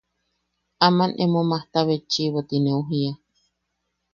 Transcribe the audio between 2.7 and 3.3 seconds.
jiia.